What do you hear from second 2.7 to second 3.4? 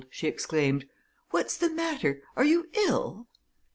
ill?"